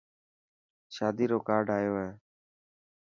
شادي 0.95 1.25
رو 1.31 1.37
ڪارڊآيو 1.47 1.93
هي. 2.01 2.09